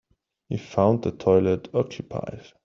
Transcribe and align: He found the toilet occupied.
He 0.49 0.57
found 0.57 1.03
the 1.03 1.11
toilet 1.11 1.69
occupied. 1.75 2.43